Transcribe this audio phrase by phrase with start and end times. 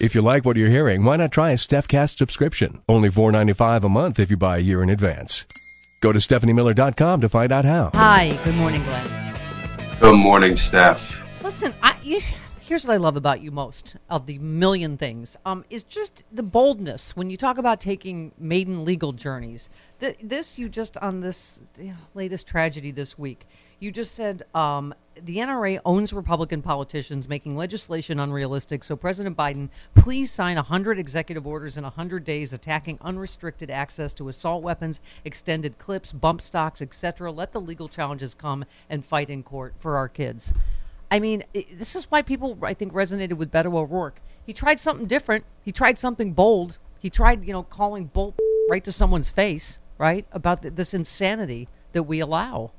[0.00, 2.82] If you like what you're hearing, why not try a StephCast subscription?
[2.88, 5.44] Only $4.95 a month if you buy a year in advance.
[6.00, 7.90] Go to StephanieMiller.com to find out how.
[7.94, 9.34] Hi, good morning, Glenn.
[9.98, 11.20] Good morning, Steph.
[11.42, 12.20] Listen, I, you,
[12.60, 16.44] here's what I love about you most of the million things um, is just the
[16.44, 19.68] boldness when you talk about taking maiden legal journeys.
[19.98, 23.48] Th- this, you just on this you know, latest tragedy this week,
[23.80, 28.82] you just said um, the NRA owns Republican politicians, making legislation unrealistic.
[28.84, 34.28] So, President Biden, please sign 100 executive orders in 100 days attacking unrestricted access to
[34.28, 37.30] assault weapons, extended clips, bump stocks, etc.
[37.30, 40.52] Let the legal challenges come and fight in court for our kids.
[41.10, 44.20] I mean, it, this is why people, I think, resonated with Beto O'Rourke.
[44.44, 45.44] He tried something different.
[45.62, 46.78] He tried something bold.
[46.98, 48.34] He tried, you know, calling bull
[48.68, 52.72] right to someone's face, right, about th- this insanity that we allow.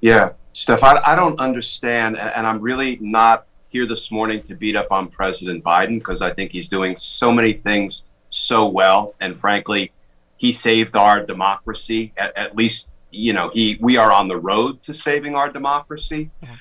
[0.00, 4.74] Yeah, Steph, I, I don't understand, and I'm really not here this morning to beat
[4.74, 9.38] up on President Biden because I think he's doing so many things so well, and
[9.38, 9.92] frankly,
[10.36, 12.12] he saved our democracy.
[12.16, 16.30] At, at least, you know, he we are on the road to saving our democracy.
[16.42, 16.56] Yeah.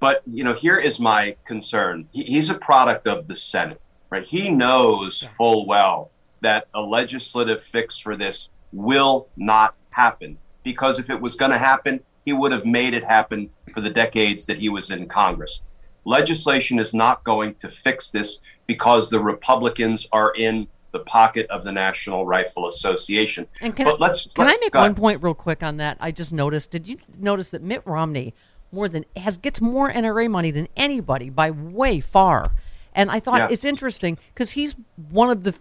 [0.00, 2.08] But you know, here is my concern.
[2.12, 3.80] He, he's a product of the Senate,
[4.10, 4.22] right?
[4.22, 5.28] He knows yeah.
[5.36, 6.10] full well
[6.40, 11.58] that a legislative fix for this will not happen because if it was going to
[11.58, 15.62] happen, he would have made it happen for the decades that he was in Congress.
[16.04, 21.64] Legislation is not going to fix this because the Republicans are in the pocket of
[21.64, 23.46] the National Rifle Association.
[23.62, 25.96] And can, but I, let's, can let, I make one point real quick on that?
[26.00, 26.70] I just noticed.
[26.70, 28.34] Did you notice that Mitt Romney
[28.72, 32.52] more than has gets more NRA money than anybody by way far?
[32.98, 33.48] And I thought yeah.
[33.48, 34.74] it's interesting because he's
[35.10, 35.54] one of the.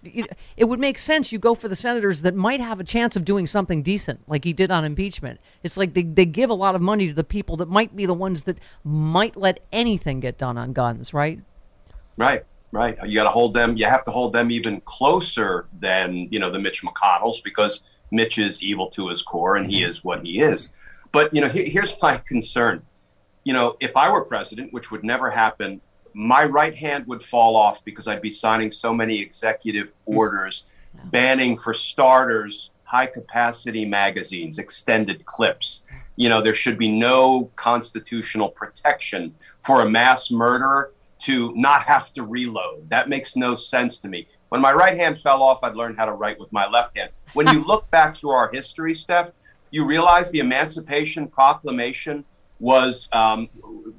[0.58, 3.26] It would make sense you go for the senators that might have a chance of
[3.26, 5.40] doing something decent, like he did on impeachment.
[5.62, 8.08] It's like they, they give a lot of money to the people that might be
[8.08, 11.40] the ones that might let anything get done on guns, right?
[12.18, 12.98] Right, right.
[13.06, 13.78] You got to hold them.
[13.78, 18.40] You have to hold them even closer than you know the Mitch McConnells because Mitch
[18.40, 19.92] is evil to his core and he mm-hmm.
[19.92, 20.72] is what he is.
[21.12, 22.82] But you know, he, here's my concern.
[23.44, 25.82] You know, if I were president, which would never happen,
[26.18, 30.18] my right hand would fall off because I'd be signing so many executive hmm.
[30.18, 30.66] orders
[31.12, 35.84] banning, for starters, high capacity magazines, extended clips.
[36.16, 42.12] You know, there should be no constitutional protection for a mass murderer to not have
[42.14, 42.90] to reload.
[42.90, 44.28] That makes no sense to me.
[44.50, 47.12] When my right hand fell off, I'd learn how to write with my left hand.
[47.34, 49.34] When you look back through our history, Steph,
[49.70, 52.26] you realize the Emancipation Proclamation
[52.60, 53.50] was um,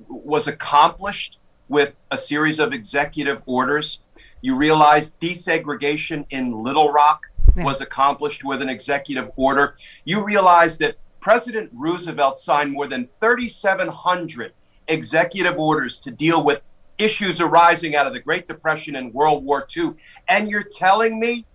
[0.08, 4.00] was accomplished with a series of executive orders.
[4.40, 7.22] You realize desegregation in Little Rock
[7.56, 7.64] yeah.
[7.64, 9.76] was accomplished with an executive order.
[10.04, 14.52] You realize that President Roosevelt signed more than 3,700
[14.86, 16.62] executive orders to deal with
[16.98, 19.94] issues arising out of the Great Depression and World War II.
[20.28, 21.46] And you're telling me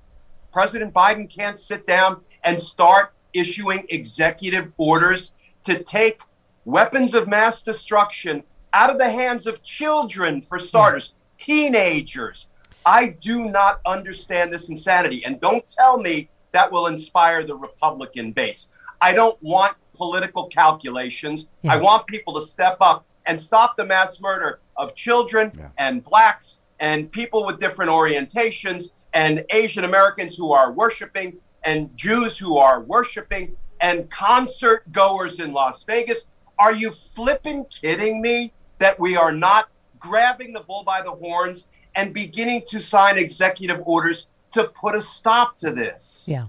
[0.52, 5.34] President Biden can't sit down and start issuing executive orders
[5.64, 6.22] to take
[6.66, 8.44] weapons of mass destruction
[8.74, 12.50] out of the hands of children, for starters, teenagers.
[12.86, 15.24] I do not understand this insanity.
[15.26, 18.70] And don't tell me that will inspire the Republican base.
[19.00, 21.50] I don't want political calculations.
[21.62, 21.74] Yeah.
[21.74, 25.70] I want people to step up and stop the mass murder of children yeah.
[25.78, 32.38] and blacks and people with different orientations and Asian Americans who are worshiping and Jews
[32.38, 36.26] who are worshiping and concert goers in Las Vegas.
[36.60, 38.52] Are you flipping kidding me?
[38.84, 43.82] That we are not grabbing the bull by the horns and beginning to sign executive
[43.86, 46.26] orders to put a stop to this.
[46.30, 46.48] Yeah.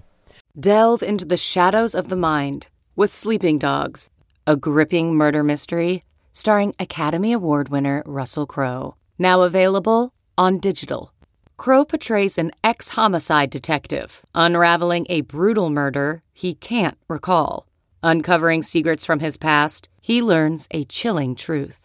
[0.59, 4.09] Delve into the shadows of the mind with Sleeping Dogs,
[4.45, 6.03] a gripping murder mystery
[6.33, 8.95] starring Academy Award winner Russell Crowe.
[9.17, 11.13] Now available on digital.
[11.55, 17.65] Crowe portrays an ex homicide detective unraveling a brutal murder he can't recall.
[18.03, 21.84] Uncovering secrets from his past, he learns a chilling truth.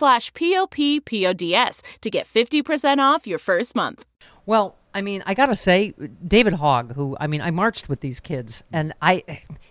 [0.33, 4.05] p-o-p-p-o-d-s to get 50% off your first month.
[4.45, 5.93] Well, I mean, I gotta say,
[6.27, 9.23] David Hogg, who I mean, I marched with these kids, and I,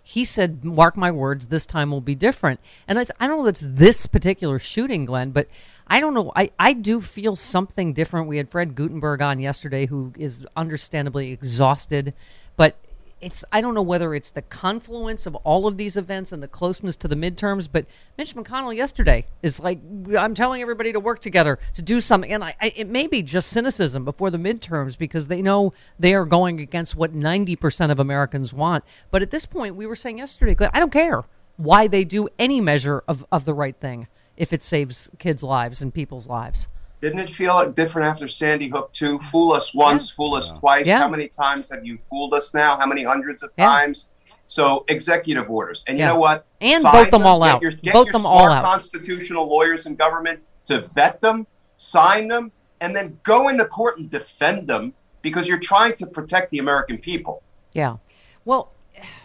[0.02, 3.50] he said, "Mark my words, this time will be different." And I don't know if
[3.50, 5.48] it's this particular shooting, Glenn, but
[5.86, 6.32] I don't know.
[6.34, 8.28] I, I do feel something different.
[8.28, 12.14] We had Fred Guttenberg on yesterday, who is understandably exhausted,
[12.56, 12.78] but
[13.20, 16.48] it's I don't know whether it's the confluence of all of these events and the
[16.48, 17.86] closeness to the midterms, but
[18.16, 19.80] Mitch McConnell yesterday is like
[20.18, 23.22] I'm telling everybody to work together to do something, and I, I, it may be
[23.22, 27.92] just cynicism before the midterms because they know they are going against what 90 percent
[27.92, 28.84] of Americans want.
[29.10, 31.24] But at this point, we were saying yesterday, I don't care
[31.56, 35.82] why they do any measure of, of the right thing if it saves kids' lives
[35.82, 36.68] and people's lives.
[37.00, 39.18] Didn't it feel different after Sandy Hook too?
[39.18, 40.16] Fool us once, yeah.
[40.16, 40.86] fool us twice.
[40.86, 40.98] Yeah.
[40.98, 42.76] How many times have you fooled us now?
[42.76, 43.66] How many hundreds of yeah.
[43.66, 44.08] times?
[44.46, 46.44] So executive orders, and you know what?
[46.60, 47.62] And sign vote them, them all out.
[47.62, 48.64] Your, get vote your them smart all out.
[48.64, 54.10] Constitutional lawyers in government to vet them, sign them, and then go into court and
[54.10, 54.92] defend them
[55.22, 57.42] because you're trying to protect the American people.
[57.74, 57.96] Yeah.
[58.44, 58.74] Well,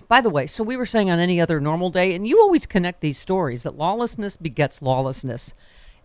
[0.08, 2.66] by the way, so we were saying on any other normal day, and you always
[2.66, 5.54] connect these stories that lawlessness begets lawlessness.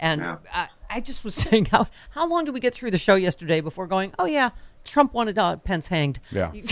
[0.01, 0.37] And Yeah.
[0.53, 3.61] I, I just was saying, how how long did we get through the show yesterday
[3.61, 4.13] before going?
[4.19, 4.51] Oh yeah,
[4.85, 6.19] Trump wanted uh, Pence hanged.
[6.33, 6.51] Yeah.
[6.55, 6.65] You-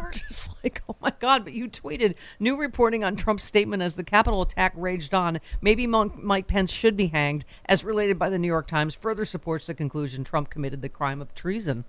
[0.00, 1.44] we're just like, oh my god!
[1.44, 5.40] But you tweeted new reporting on Trump's statement as the Capitol attack raged on.
[5.60, 9.24] Maybe Mon- Mike Pence should be hanged, as related by the New York Times, further
[9.26, 11.84] supports the conclusion Trump committed the crime of treason.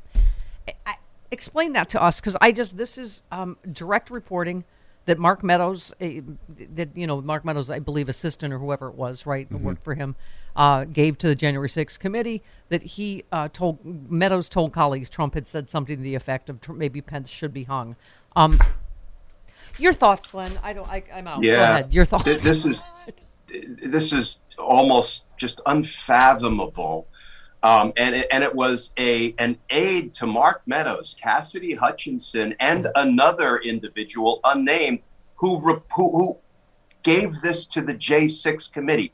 [0.67, 0.95] I, I,
[1.31, 4.65] explain that to us, because I just this is um, direct reporting
[5.09, 6.05] that Mark Meadows, uh,
[6.75, 9.83] that you know Mark Meadows, I believe, assistant or whoever it was, right, who worked
[9.83, 10.15] for him,
[10.55, 15.33] uh, gave to the January 6th committee that he uh, told Meadows told colleagues Trump
[15.33, 17.95] had said something to the effect of tr- maybe Pence should be hung.
[18.35, 18.59] Um,
[19.79, 20.51] your thoughts, Glenn?
[20.61, 20.87] I don't.
[20.87, 21.37] I, I'm out.
[21.41, 21.71] Go Yeah.
[21.71, 21.91] ahead.
[21.93, 22.25] Your thoughts.
[22.25, 22.83] This is
[23.83, 27.07] this is almost just unfathomable.
[27.61, 32.87] Um, and it, and it was a an aide to Mark Meadows, Cassidy Hutchinson, and
[32.95, 34.99] another individual unnamed
[35.35, 36.37] who who, who
[37.03, 39.13] gave this to the J6 committee.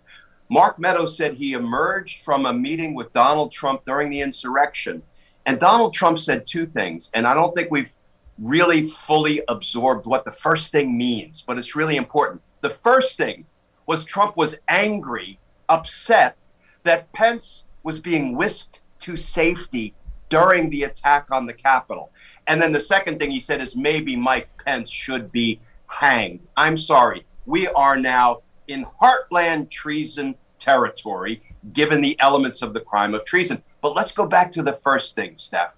[0.50, 5.02] Mark Meadows said he emerged from a meeting with Donald Trump during the insurrection,
[5.48, 7.94] and Donald Trump said two things, and I don't think we've
[8.38, 12.42] really fully absorbed what the first thing means, but it's really important.
[12.62, 13.46] The first thing
[13.88, 16.36] was Trump was angry, upset
[16.84, 19.94] that Pence was being whisked to safety
[20.30, 22.12] during the attack on the Capitol.
[22.48, 26.40] And then the second thing he said is maybe Mike Pence should be hanged.
[26.58, 27.26] I'm sorry.
[27.46, 33.62] We are now in heartland treason territory, given the elements of the crime of treason.
[33.82, 35.78] But let's go back to the first thing, Steph.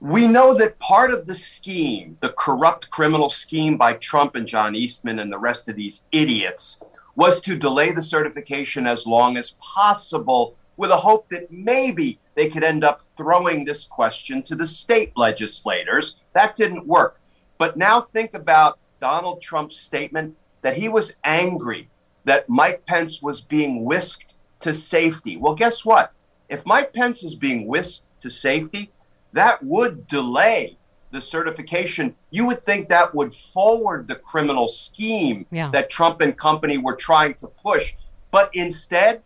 [0.00, 4.74] We know that part of the scheme, the corrupt criminal scheme by Trump and John
[4.74, 6.82] Eastman and the rest of these idiots,
[7.14, 12.48] was to delay the certification as long as possible with a hope that maybe they
[12.48, 16.16] could end up throwing this question to the state legislators.
[16.32, 17.20] That didn't work.
[17.58, 21.88] But now think about Donald Trump's statement that he was angry
[22.24, 25.36] that Mike Pence was being whisked to safety.
[25.36, 26.12] Well, guess what?
[26.48, 28.90] If Mike Pence is being whisked to safety,
[29.32, 30.78] that would delay
[31.10, 32.14] the certification.
[32.30, 35.70] You would think that would forward the criminal scheme Yeah.
[35.70, 37.94] that Trump and company were trying to push.
[38.30, 39.22] But instead,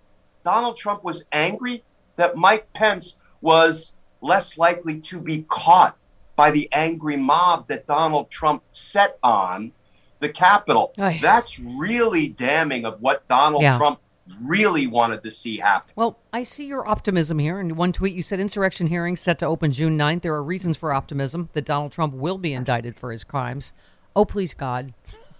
[0.48, 1.84] Donald Trump was angry
[2.16, 5.94] that Mike Pence was less likely to be caught
[6.36, 9.72] by the angry mob that Donald Trump set on
[10.20, 10.94] the Capitol.
[10.96, 11.18] Aye.
[11.20, 13.76] That's really damning of what Donald Yeah.
[13.76, 14.00] Trump
[14.42, 15.92] really wanted to see happen.
[15.96, 17.60] Well, I see your optimism here.
[17.60, 20.22] In one tweet, you said insurrection hearings set to open June 9th.
[20.22, 23.74] There are reasons for optimism that Donald Trump will be indicted for his crimes.
[24.16, 24.94] Oh, please, God.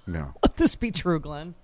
[0.07, 0.35] No.
[0.43, 1.55] Let this be true, Glenn.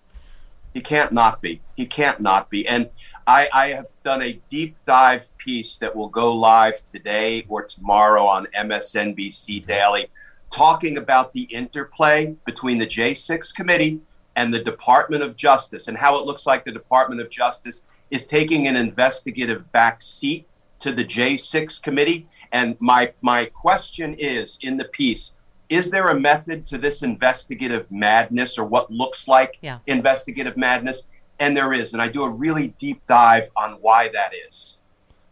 [0.75, 1.63] He can't not be.
[1.77, 2.67] He can't not be.
[2.67, 2.91] And
[3.29, 8.27] I, I have done a deep dive piece that will go live today or tomorrow
[8.27, 10.09] on MSNBC Daily,
[10.51, 14.01] talking about the interplay between the J6 committee
[14.35, 18.27] and the Department of Justice and how it looks like the Department of Justice is
[18.27, 20.47] taking an investigative back seat
[20.81, 22.27] to the J6 committee.
[22.51, 25.35] And my my question is in the piece,
[25.75, 29.79] is there a method to this investigative madness or what looks like Yeah.
[29.87, 31.07] investigative madness?
[31.41, 31.93] And there is.
[31.95, 34.79] And I do a really deep dive on why that is.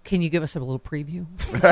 [0.04, 1.24] Can you give us a little preview?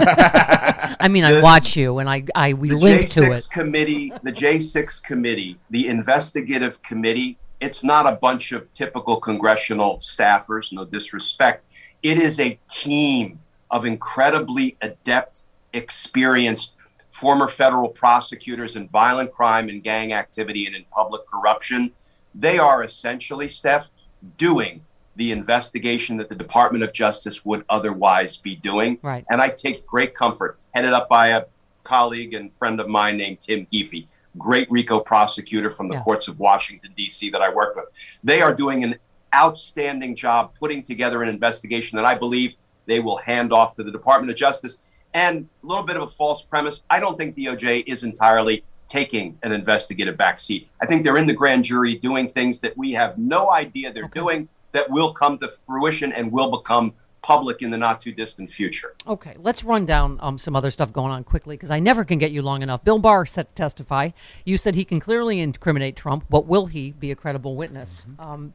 [1.00, 3.48] I mean, I watch you, and I, I we link J6 to it.
[3.52, 10.72] committee, the J6 committee, the investigative committee, it's not a bunch of typical congressional staffers,
[10.72, 11.64] no disrespect.
[12.04, 13.40] It is a team
[13.72, 15.40] of incredibly adept,
[15.72, 16.76] experienced
[17.10, 21.90] former federal prosecutors in violent crime and gang activity and in public corruption.
[22.34, 23.90] They are essentially, Steph,
[24.36, 24.82] doing
[25.16, 28.98] the investigation that the Department of Justice would otherwise be doing.
[29.02, 29.24] Right.
[29.28, 31.44] And I take great comfort, headed up by a
[31.82, 34.06] colleague and friend of mine named Tim Heaphy,
[34.38, 36.02] great RICO prosecutor from the Yeah.
[36.02, 37.86] courts of Washington, D.C., that I work with.
[38.22, 38.96] They are doing an
[39.34, 42.54] outstanding job putting together an investigation that I believe
[42.86, 44.78] they will hand off to the Department of Justice.
[45.14, 49.38] And a little bit of a false premise I don't think DOJ is entirely taking
[49.44, 50.66] an investigative backseat.
[50.80, 54.08] I think they're in the grand jury doing things that we have no idea they're
[54.08, 58.52] doing that will come to fruition and will become public in the not too distant
[58.52, 58.94] future.
[59.06, 62.18] Okay, let's run down um, some other stuff going on quickly because I never can
[62.18, 62.82] get you long enough.
[62.82, 64.10] Bill Barr set to testify.
[64.44, 68.06] You said he can clearly incriminate Trump, but will he be a credible witness?
[68.18, 68.52] Um,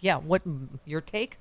[0.00, 0.42] yeah, what
[0.84, 1.38] your take?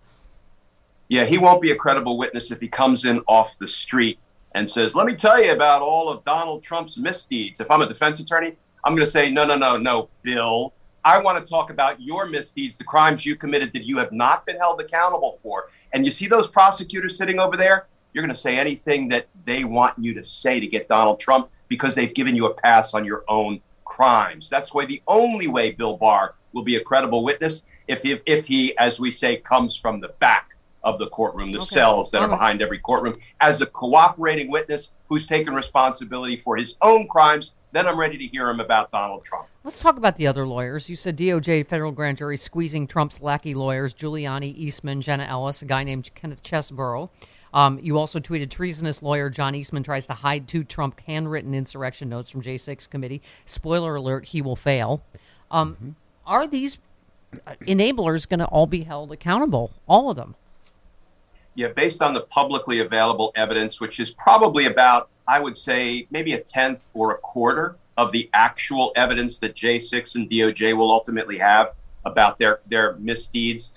[1.10, 4.20] Yeah, he won't be a credible witness if he comes in off the street
[4.58, 7.60] and says, Let me tell you about all of Donald Trump's misdeeds.
[7.60, 10.74] If I'm a defense attorney, I'm going to say, No, no, no, no, Bill.
[11.06, 14.46] I want to talk about your misdeeds, the crimes you committed that you have not
[14.46, 15.70] been held accountable for.
[15.94, 17.88] And you see those prosecutors sitting over there?
[18.12, 21.50] You're going to say anything that they want you to say to get Donald Trump
[21.70, 24.50] because they've given you a pass on your own crimes.
[24.50, 28.46] That's why the only way Bill Barr will be a credible witness if he, if
[28.46, 30.57] he, as we say, comes from the back
[30.88, 31.66] of the courtroom, the Okay.
[31.66, 32.36] cells that All are right.
[32.40, 37.54] behind every courtroom, as a cooperating witness who's taken responsibility for his own crimes.
[37.74, 39.48] Then I'm ready to hear him about Donald Trump.
[39.66, 40.90] Let's talk about the other lawyers.
[40.90, 45.66] You said DOJ federal grand jury squeezing Trump's lackey lawyers, Giuliani, Eastman, Jenna Ellis, a
[45.66, 47.10] guy named Kenneth Chesebro.
[47.54, 52.08] Um, you also tweeted treasonous lawyer John Eastman tries to hide two Trump handwritten insurrection
[52.08, 53.22] notes from J6 committee.
[53.46, 55.04] Spoiler alert: he will fail.
[55.52, 56.78] Um, Are these
[57.46, 59.72] uh, enablers going to all be held accountable?
[59.88, 60.36] All of them.
[61.58, 66.34] Yeah, based on the publicly available evidence, which is probably about, I would say, maybe
[66.34, 71.40] a tenth or a quarter of the actual evidence that J6 and DOJ will ultimately
[71.40, 71.74] have
[72.06, 73.74] about their, their misdeeds.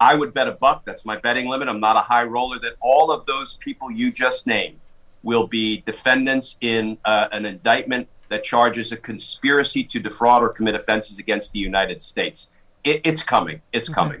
[0.00, 1.68] I would bet a buck, that's my betting limit.
[1.68, 4.80] I'm not a high roller, that all of those people you just named
[5.22, 10.74] will be defendants in uh, an indictment that charges a conspiracy to defraud or commit
[10.74, 12.50] offenses against the United States.
[12.82, 13.62] It, it's coming.
[13.72, 14.20] It's coming.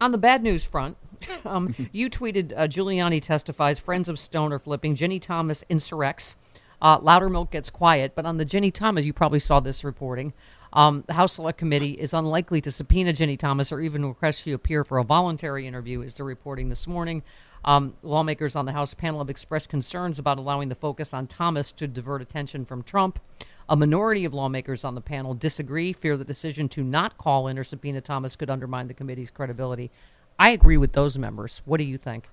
[0.00, 0.96] on the bad news front,
[1.44, 6.34] um, you tweeted uh, Giuliani testifies, friends of Stone are flipping, Ginni Thomas insurrects,
[6.82, 8.12] uh, Loudermilk gets quiet.
[8.14, 10.32] But on the Ginni Thomas, you probably saw this reporting.
[10.72, 14.52] Um, the House Select Committee is unlikely to subpoena Ginni Thomas or even request she
[14.52, 17.22] appear for a voluntary interview, is the reporting this morning.
[17.64, 21.72] Um, lawmakers on the House panel have expressed concerns about allowing the focus on Thomas
[21.72, 23.18] to divert attention from Trump.
[23.68, 27.58] A minority of lawmakers on the panel disagree, fear the decision to not call in
[27.58, 29.90] or subpoena Thomas could undermine the committee's credibility.
[30.38, 31.62] I agree with those members.
[31.64, 32.28] What do you think?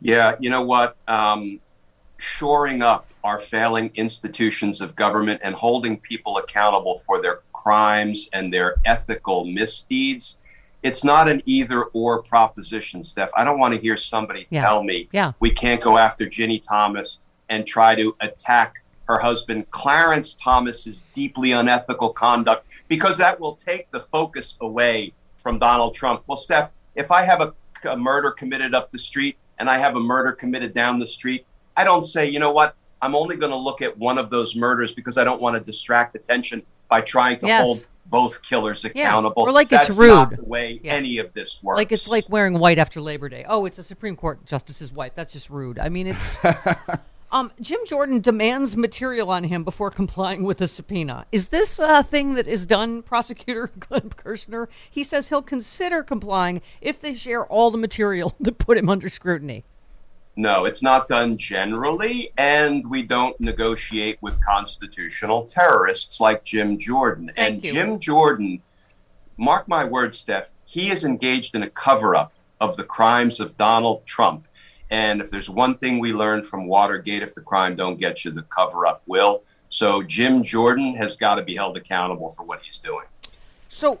[0.00, 0.96] Yeah, you know what?
[1.08, 1.60] Um,
[2.16, 8.52] shoring up our failing institutions of government and holding people accountable for their crimes and
[8.52, 10.38] their ethical misdeeds.
[10.82, 13.30] It's not an either or proposition, Steph.
[13.36, 14.62] I don't want to hear somebody Yeah.
[14.62, 15.32] tell me Yeah.
[15.40, 21.52] we can't go after Ginni Thomas and try to attack her husband Clarence Thomas's deeply
[21.52, 26.22] unethical conduct because that will take the focus away from Donald Trump.
[26.26, 27.52] Well, Steph, if I have a,
[27.88, 31.46] a murder committed up the street and I have a murder committed down the street,
[31.76, 34.56] I don't say, you know what, I'm only going to look at one of those
[34.56, 37.64] murders because I don't want to distract attention by trying to Yes.
[37.64, 39.42] hold both killers Yeah, accountable.
[39.42, 40.38] or like it's That's not rude.
[40.38, 40.92] the way Yeah.
[40.92, 41.76] any of this works.
[41.78, 43.44] Like it's like wearing white after Labor Day.
[43.48, 45.12] Oh, it's a Supreme Court justice's wife.
[45.14, 45.78] That's just rude.
[45.78, 46.38] I mean, it's.
[47.34, 51.26] um, Jim Jordan demands material on him before complying with a subpoena.
[51.32, 54.68] Is this a thing that is done, Prosecutor Glenn Kirshner?
[54.88, 59.08] He says he'll consider complying if they share all the material that put him under
[59.08, 59.64] scrutiny.
[60.36, 67.32] No, it's not done generally, and we don't negotiate with constitutional terrorists like Jim Jordan.
[67.34, 67.72] Thank and you.
[67.72, 68.62] Jim Jordan,
[69.38, 73.56] mark my words, Steph, he is engaged in a cover up of the crimes of
[73.56, 74.46] Donald Trump.
[74.90, 78.30] And if there's one thing we learned from Watergate, if the crime don't get you,
[78.30, 79.42] the cover up will.
[79.68, 83.06] So Jim Jordan has got to be held accountable for what he's doing.
[83.68, 83.98] So,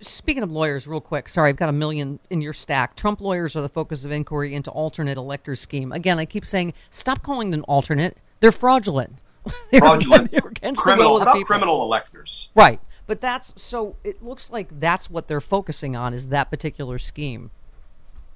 [0.00, 2.94] speaking of lawyers, real quick, sorry, I've got a million in your stack.
[2.94, 5.92] Trump lawyers are the focus of inquiry into alternate elector scheme.
[5.92, 8.18] Again, I keep saying, stop calling them alternate.
[8.40, 9.18] They're fraudulent.
[9.70, 12.50] They're- Fraudulent, they're against criminal, the will of how the about criminal electors?
[12.54, 12.80] Right.
[13.06, 17.50] But that's so it looks like that's what they're focusing on is that particular scheme.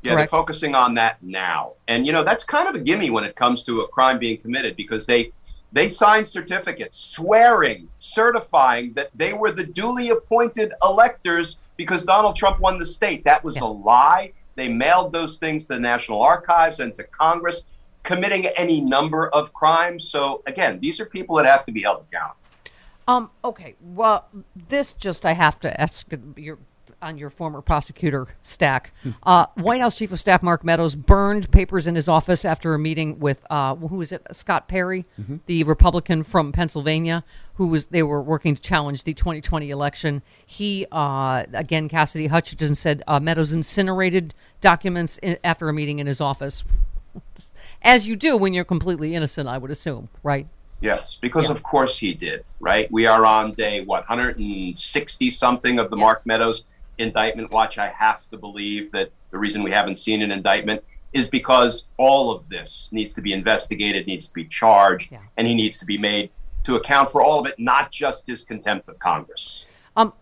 [0.03, 0.31] Yeah, Correct.
[0.31, 1.73] they're focusing on that now.
[1.89, 4.39] And you know, that's kind of a gimme when it comes to a crime being
[4.39, 5.33] committed because they
[5.73, 12.59] they signed certificates swearing, certifying that they were the duly appointed electors because Donald Trump
[12.61, 13.23] won the state.
[13.25, 13.65] That was Yeah.
[13.65, 14.33] a lie.
[14.55, 17.65] They mailed those things to the National Archives and to Congress,
[18.03, 20.09] committing any number of crimes.
[20.09, 22.37] So again, these are people that have to be held accountable.
[23.07, 23.75] Um okay.
[23.81, 26.59] Well, this just I have to ask your
[27.01, 28.93] on your former prosecutor stack.
[29.23, 32.79] Uh, White House Chief of Staff Mark Meadows burned papers in his office after a
[32.79, 34.27] meeting with uh, who is it?
[34.33, 35.05] Scott Perry,
[35.47, 40.23] the Republican from Pennsylvania, who was they were working to challenge the 2020 election.
[40.45, 46.07] He uh, again, Cassidy Hutchinson said uh, Meadows incinerated documents in, after a meeting in
[46.07, 46.65] his office,
[47.83, 49.49] as you do when you're completely innocent.
[49.49, 50.47] I would assume, right?
[50.81, 51.53] Yes, because Yeah.
[51.53, 52.91] of course he did, right?
[52.93, 56.01] We are on day, what, 160 something of the Yes.
[56.01, 56.67] Mark Meadows
[56.99, 57.79] indictment watch.
[57.79, 60.83] I have to believe that the reason we haven't seen an indictment
[61.13, 65.19] is because all of this needs to be investigated, needs to be charged, Yeah.
[65.37, 66.31] and he needs to be made
[66.65, 69.65] to account for all of it, not just his contempt of Congress.
[69.97, 70.13] Um,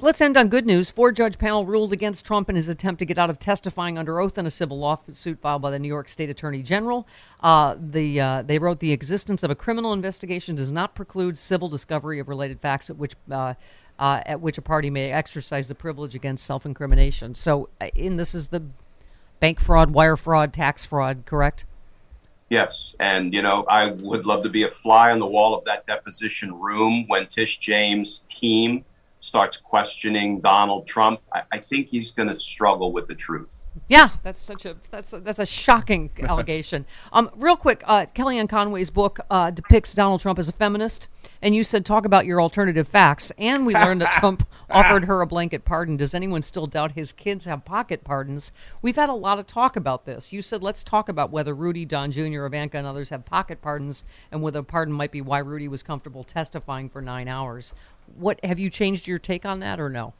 [0.00, 0.90] let's end on good news.
[0.90, 4.18] Four judge panel ruled against Trump in his attempt to get out of testifying under
[4.18, 7.06] oath in a civil lawsuit filed by the New York State Attorney General.
[7.40, 11.68] Uh, the uh, they wrote the existence of a criminal investigation does not preclude civil
[11.68, 13.54] discovery of related facts at which uh,
[14.00, 17.34] uh, at which a party may exercise the privilege against self incrimination.
[17.34, 18.62] So, uh, in this is the
[19.38, 21.66] bank fraud, wire fraud, tax fraud, correct?
[22.48, 25.64] Yes, and you know, I would love to be a fly on the wall of
[25.66, 28.84] that deposition room when Tish James' team
[29.20, 31.20] starts questioning Donald Trump.
[31.32, 33.78] I, I think he's going to struggle with the truth.
[33.86, 36.86] Yeah, that's such a that's a, that's a shocking allegation.
[37.12, 41.08] Um, real quick, uh, Kellyanne Conway's book uh, depicts Donald Trump as a feminist,
[41.42, 43.30] and you said talk about your alternative facts.
[43.38, 45.96] And we learned that Trump offered her a blanket pardon.
[45.96, 48.52] Does anyone still doubt his kids have pocket pardons?
[48.82, 50.32] We've had a lot of talk about this.
[50.32, 54.04] You said let's talk about whether Rudy, Don Jr., Ivanka, and others have pocket pardons,
[54.32, 57.74] and whether a pardon might be why Rudy was comfortable testifying for nine hours.
[58.16, 60.12] What have you changed your take on that or no?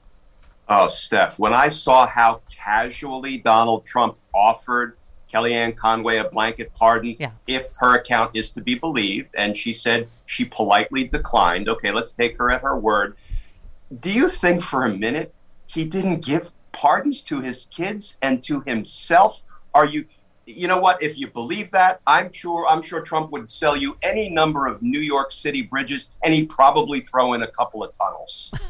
[0.68, 4.96] Oh, Steph, when I saw how casually Donald Trump offered
[5.32, 7.30] Kellyanne Conway a blanket pardon, Yeah.
[7.46, 12.12] if her account is to be believed, and she said she politely declined, okay, let's
[12.12, 13.16] take her at her word.
[14.00, 15.34] Do you think for a minute
[15.66, 19.42] he didn't give pardons to his kids and to himself?
[19.74, 20.04] Are you
[20.52, 21.02] you know what?
[21.02, 24.82] If you believe that, I'm sure I'm sure Trump would sell you any number of
[24.82, 28.52] New York City bridges and he'd probably throw in a couple of tunnels.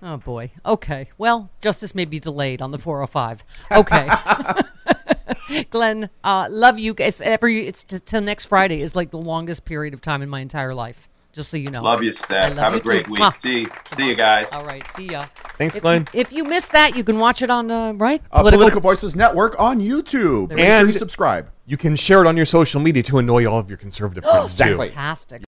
[0.00, 0.52] Oh boy.
[0.64, 1.08] Okay.
[1.18, 3.44] Well, justice may be delayed on the 405.
[3.72, 5.64] Okay.
[5.70, 6.94] Glenn, uh, love you.
[6.98, 7.66] It's every.
[7.66, 10.74] It's t- till next Friday is like the longest period of time in my entire
[10.74, 11.08] life.
[11.38, 11.80] Just so you know.
[11.82, 12.48] Love you, I Steph.
[12.50, 13.12] love Have you a great too.
[13.12, 13.20] week.
[13.20, 13.32] Mwah.
[13.36, 14.52] See, see you guys.
[14.52, 15.24] All right, see ya.
[15.56, 16.08] Thanks, if Glenn.
[16.12, 18.80] You, if you missed that, you can watch it on uh, right Uh, Political.
[18.80, 20.48] Voices Network on YouTube.
[20.48, 21.48] There Make sure you subscribe.
[21.66, 24.56] You can share it on your social media to annoy all of your conservative friends
[24.56, 24.64] too.
[24.64, 24.86] Exactly.
[24.88, 25.42] Fantastic.